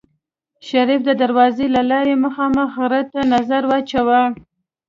[0.67, 4.21] شريف د دروازې له لارې مخامخ غره ته نظر واچوه.